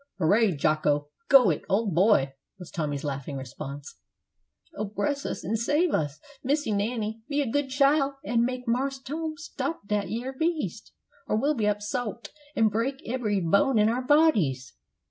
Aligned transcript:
"Hooray, 0.17 0.53
Jocko! 0.55 1.09
go 1.29 1.51
it, 1.51 1.61
old 1.69 1.93
boy!" 1.93 2.33
was 2.57 2.71
Tommy's 2.71 3.03
laughing 3.03 3.37
response. 3.37 3.99
"Oh, 4.75 4.85
bress 4.85 5.27
us 5.27 5.45
an' 5.45 5.57
save 5.57 5.93
us! 5.93 6.19
Missy 6.43 6.71
Nanny, 6.71 7.21
be 7.29 7.39
a 7.39 7.45
good 7.47 7.69
chile, 7.69 8.13
an' 8.25 8.43
make 8.43 8.67
Marse 8.67 8.99
Tom 8.99 9.37
stop 9.37 9.85
dat 9.87 10.09
yere 10.09 10.33
beast, 10.33 10.91
or 11.27 11.35
we'll 11.35 11.53
be 11.53 11.67
upsot, 11.67 12.29
an' 12.55 12.69
break 12.69 13.07
ebbery 13.07 13.41
bone 13.41 13.77
in 13.77 13.89
our 13.89 14.01
bodies!" 14.01 14.73